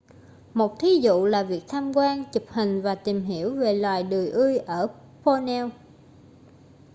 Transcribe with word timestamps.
một 0.53 0.79
thí 0.79 0.99
dụ 1.01 1.25
là 1.25 1.43
việc 1.43 1.63
tham 1.67 1.91
quan 1.97 2.23
chụp 2.33 2.43
hình 2.49 2.81
và 2.81 2.95
tìm 2.95 3.21
hiểu 3.23 3.55
về 3.59 3.73
loài 3.73 4.03
đười 4.03 4.27
ươi 4.29 4.57
ở 4.57 4.87
borneo 5.25 5.69